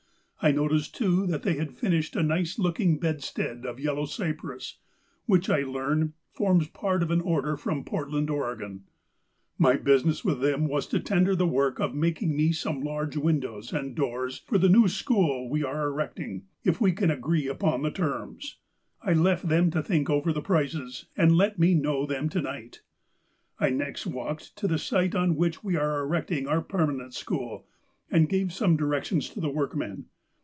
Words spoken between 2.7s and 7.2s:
ing bedstead of yellow cypress, which, I learn, forms part of